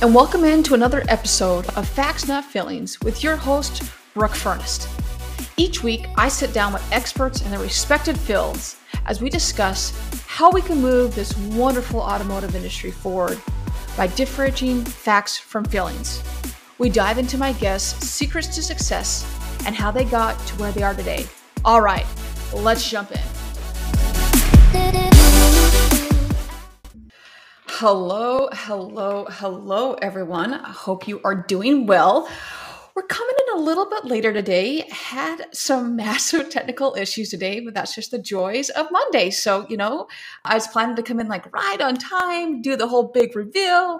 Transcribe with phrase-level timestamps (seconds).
[0.00, 3.82] And welcome into another episode of Facts Not Feelings with your host,
[4.14, 4.88] Brooke Furnist.
[5.56, 8.76] Each week, I sit down with experts in their respected fields
[9.06, 9.92] as we discuss
[10.26, 13.40] how we can move this wonderful automotive industry forward
[13.96, 16.22] by differentiating facts from feelings.
[16.78, 19.24] We dive into my guests' secrets to success
[19.66, 21.26] and how they got to where they are today.
[21.64, 22.06] All right,
[22.52, 23.41] let's jump in.
[27.84, 30.54] Hello, hello, hello, everyone.
[30.54, 32.28] I hope you are doing well.
[32.94, 34.88] We're coming in a little bit later today.
[34.88, 39.30] Had some massive technical issues today, but that's just the joys of Monday.
[39.30, 40.06] So, you know,
[40.44, 43.98] I was planning to come in like right on time, do the whole big reveal.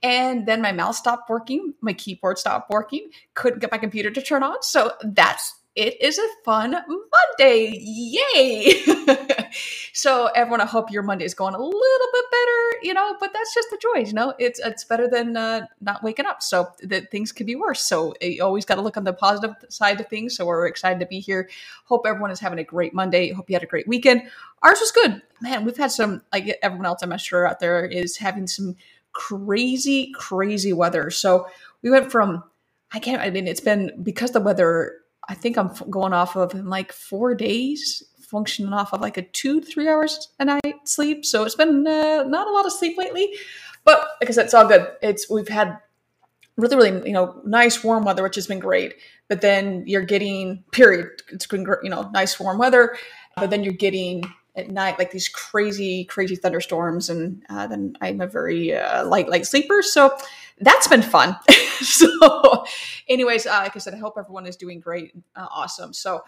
[0.00, 4.22] And then my mouse stopped working, my keyboard stopped working, couldn't get my computer to
[4.22, 4.62] turn on.
[4.62, 7.76] So that's it is a fun Monday.
[7.80, 8.84] Yay!
[9.92, 13.32] so everyone, I hope your Monday is going a little bit better, you know, but
[13.32, 16.42] that's just the joy, you know, it's, it's better than uh, not waking up.
[16.42, 17.80] So that things could be worse.
[17.82, 20.36] So you always got to look on the positive side of things.
[20.36, 21.48] So we're excited to be here.
[21.86, 23.32] Hope everyone is having a great Monday.
[23.32, 24.22] Hope you had a great weekend.
[24.62, 25.22] Ours was good.
[25.40, 28.76] Man, we've had some, like everyone else, I'm sure out there is having some
[29.12, 31.10] crazy, crazy weather.
[31.10, 31.46] So
[31.82, 32.44] we went from,
[32.92, 36.54] I can't, I mean, it's been because the weather I think I'm going off of
[36.54, 38.02] in like four days,
[38.34, 41.24] functioning off of like a two, three hours a night sleep.
[41.24, 43.32] So it's been uh, not a lot of sleep lately,
[43.84, 44.90] but like I said, it's all good.
[45.02, 45.78] It's we've had
[46.56, 48.96] really, really, you know, nice warm weather, which has been great.
[49.28, 51.22] But then you're getting period.
[51.30, 52.96] It's been you know nice warm weather,
[53.36, 54.24] but then you're getting
[54.56, 59.28] at night like these crazy, crazy thunderstorms, and uh, then I'm a very uh, light,
[59.28, 60.16] light sleeper, so
[60.60, 61.36] that's been fun.
[61.80, 62.64] so,
[63.08, 65.92] anyways, uh, like I said, I hope everyone is doing great, uh, awesome.
[65.92, 66.22] So,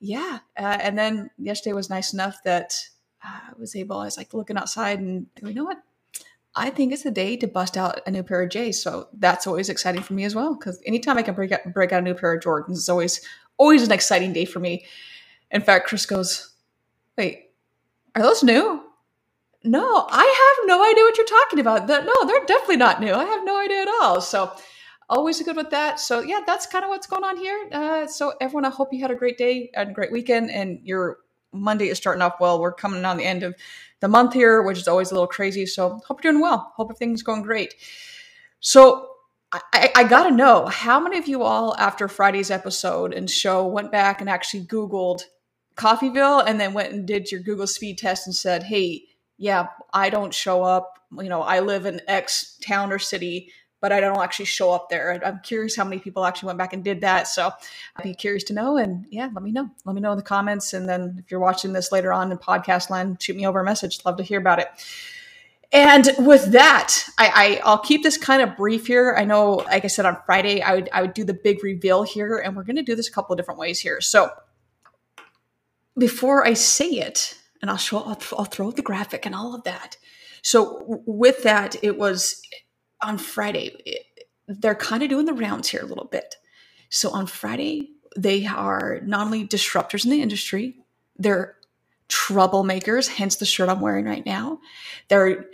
[0.00, 2.78] yeah, uh, and then yesterday was nice enough that
[3.22, 3.98] I was able.
[3.98, 5.78] I was like looking outside, and you know what?
[6.54, 8.82] I think it's a day to bust out a new pair of J's.
[8.82, 10.54] So that's always exciting for me as well.
[10.54, 13.20] Because anytime I can break out, break out a new pair of Jordans, it's always
[13.56, 14.84] always an exciting day for me.
[15.50, 16.52] In fact, Chris goes,
[17.16, 17.50] "Wait,
[18.14, 18.84] are those new?"
[19.64, 21.88] No, I have no idea what you're talking about.
[21.88, 23.12] No, they're definitely not new.
[23.12, 24.20] I have no idea at all.
[24.20, 24.52] So
[25.08, 26.00] always good with that.
[26.00, 27.68] So yeah, that's kind of what's going on here.
[27.72, 30.80] Uh, so everyone, I hope you had a great day and a great weekend, and
[30.82, 31.18] your
[31.52, 32.60] Monday is starting off well.
[32.60, 33.54] We're coming on the end of
[34.00, 35.66] the month here, which is always a little crazy.
[35.66, 36.72] So hope you're doing well.
[36.76, 37.74] Hope everything's going great.
[38.60, 39.08] So
[39.50, 43.66] I, I got to know how many of you all, after Friday's episode and show,
[43.66, 45.22] went back and actually Googled
[45.74, 49.04] Coffeyville and then went and did your Google speed test and said, hey,
[49.38, 50.98] yeah, I don't show up.
[51.16, 54.88] You know, I live in X town or city, but I don't actually show up
[54.88, 55.20] there.
[55.24, 57.28] I'm curious how many people actually went back and did that.
[57.28, 57.50] So
[57.96, 58.76] I'd be curious to know.
[58.76, 59.70] And yeah, let me know.
[59.84, 60.72] Let me know in the comments.
[60.72, 63.64] And then if you're watching this later on in podcast land, shoot me over a
[63.64, 64.04] message.
[64.04, 64.68] Love to hear about it.
[65.70, 69.14] And with that, I, I will keep this kind of brief here.
[69.18, 72.04] I know, like I said on Friday, I would I would do the big reveal
[72.04, 74.00] here, and we're going to do this a couple of different ways here.
[74.00, 74.30] So
[75.98, 79.64] before I say it, and I'll show, I'll, I'll throw the graphic and all of
[79.64, 79.98] that.
[80.42, 82.40] So with that, it was
[83.02, 83.76] on Friday.
[83.84, 84.04] It,
[84.46, 86.36] they're kind of doing the rounds here a little bit.
[86.90, 90.76] So on Friday, they are not only disruptors in the industry,
[91.16, 91.56] they're
[92.08, 94.60] troublemakers, hence the shirt I'm wearing right now.
[95.08, 95.46] They're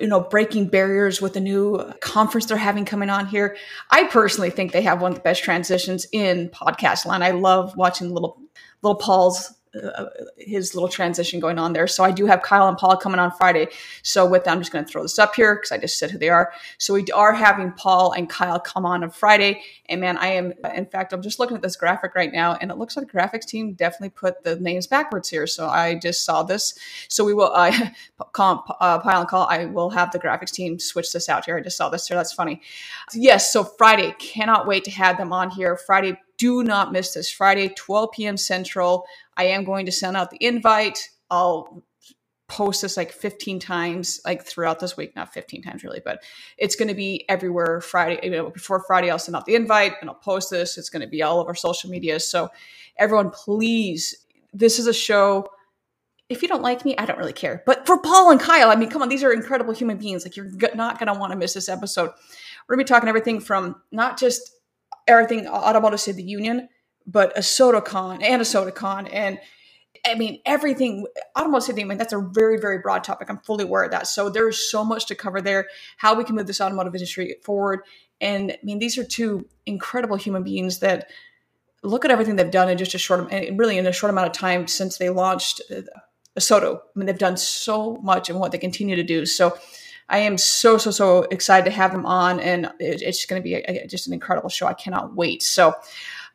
[0.00, 3.56] you know breaking barriers with the new conference they're having coming on here.
[3.90, 7.22] I personally think they have one of the best transitions in podcast land.
[7.22, 8.40] I love watching little
[8.82, 10.06] little Paul's uh,
[10.38, 11.86] his little transition going on there.
[11.86, 13.68] So I do have Kyle and Paul coming on Friday.
[14.02, 16.10] So with that, I'm just going to throw this up here because I just said
[16.10, 16.52] who they are.
[16.78, 19.62] So we are having Paul and Kyle come on on Friday.
[19.88, 22.70] And man, I am, in fact, I'm just looking at this graphic right now and
[22.70, 25.46] it looks like the graphics team definitely put the names backwards here.
[25.46, 26.78] So I just saw this.
[27.08, 27.90] So we will, uh,
[28.32, 31.56] call, uh, Kyle and Call, I will have the graphics team switch this out here.
[31.56, 32.16] I just saw this here.
[32.16, 32.60] That's funny.
[33.14, 33.52] Yes.
[33.52, 35.76] So Friday, cannot wait to have them on here.
[35.76, 38.36] Friday, do not miss this Friday, 12 p.m.
[38.36, 39.06] Central.
[39.36, 41.10] I am going to send out the invite.
[41.30, 41.82] I'll
[42.48, 45.16] post this like 15 times like throughout this week.
[45.16, 46.22] Not 15 times really but
[46.56, 49.94] it's going to be everywhere friday you know, before friday i'll send out the invite
[50.00, 50.78] and i'll post this.
[50.78, 52.20] It's going to be all over social media.
[52.20, 52.48] So
[52.98, 55.48] everyone please this is a show.
[56.28, 57.64] If you don't like me i don't really care.
[57.66, 60.24] But for paul and kyle i mean come on these are incredible human beings.
[60.24, 62.10] Like you're not going to want to miss this episode.
[62.68, 64.52] We're going to be talking everything from not just
[65.08, 66.68] everything automotive State of the union
[67.06, 69.38] but ASOTUCON and ASOTUCON and
[70.04, 71.06] I mean everything
[71.38, 71.82] automotive safety.
[71.82, 73.28] I mean that's a very very broad topic.
[73.28, 74.06] I'm fully aware of that.
[74.06, 75.68] So there's so much to cover there.
[75.96, 77.80] How we can move this automotive industry forward.
[78.20, 81.10] And I mean these are two incredible human beings that
[81.82, 84.32] look at everything they've done in just a short, really in a short amount of
[84.32, 85.82] time since they launched uh,
[86.36, 86.76] ASOTU.
[86.76, 89.26] I mean they've done so much and what they continue to do.
[89.26, 89.56] So
[90.08, 93.44] I am so so so excited to have them on, and it, it's going to
[93.44, 94.66] be a, just an incredible show.
[94.66, 95.42] I cannot wait.
[95.42, 95.74] So,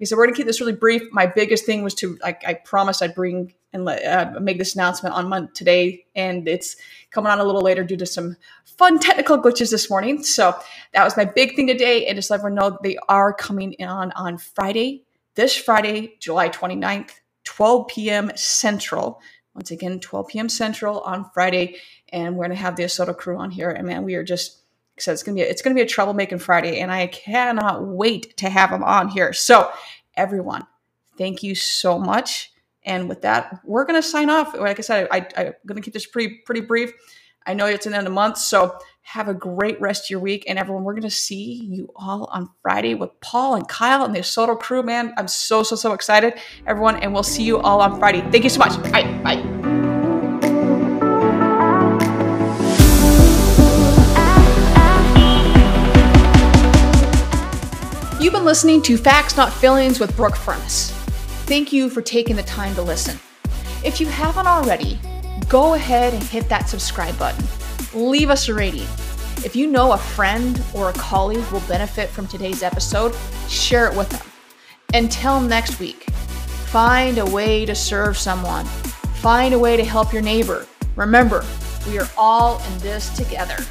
[0.01, 1.03] I said, we're going to keep this really brief.
[1.11, 4.75] My biggest thing was to like I promised I'd bring and let, uh, make this
[4.75, 6.75] announcement on Monday today, and it's
[7.11, 10.23] coming on a little later due to some fun technical glitches this morning.
[10.23, 10.55] So
[10.93, 14.11] that was my big thing today, and just let everyone know they are coming on
[14.13, 15.05] on Friday,
[15.35, 17.11] this Friday, July 29th,
[17.45, 18.31] 12 p.m.
[18.35, 19.21] Central.
[19.53, 20.49] Once again, 12 p.m.
[20.49, 21.77] Central on Friday
[22.11, 23.69] and we're gonna have the ASOTU crew on here.
[23.69, 24.60] And man, we are just
[25.01, 28.37] said it's gonna be a, it's gonna be a troublemaking Friday, and I cannot wait
[28.37, 29.33] to have them on here.
[29.33, 29.71] So
[30.15, 30.65] everyone,
[31.17, 32.51] thank you so much.
[32.83, 34.53] And with that, we're gonna sign off.
[34.57, 36.93] Like I said, I, I, am gonna keep this pretty pretty brief.
[37.45, 40.19] I know it's the end of the month, so have a great rest of your
[40.19, 40.45] week.
[40.47, 44.15] And everyone, we're going to see you all on Friday with Paul and Kyle and
[44.15, 45.13] the ASOTU crew, man.
[45.17, 46.35] I'm so, so, so excited,
[46.67, 46.97] everyone.
[46.97, 48.21] And we'll see you all on Friday.
[48.31, 48.81] Thank you so much.
[48.91, 49.03] Bye.
[49.23, 49.50] Bye.
[58.41, 60.89] Been listening to Facts Not Feelings with Brooke Furnace.
[61.45, 63.19] Thank you for taking the time to listen.
[63.85, 64.99] If you haven't already,
[65.47, 67.45] go ahead and hit that subscribe button.
[67.93, 68.87] Leave us a rating.
[69.45, 73.13] If you know a friend or a colleague will benefit from today's episode,
[73.47, 74.25] share it with them.
[74.95, 80.23] Until next week, find a way to serve someone, find a way to help your
[80.23, 80.65] neighbor.
[80.95, 81.45] Remember,
[81.87, 83.63] we are all in this together.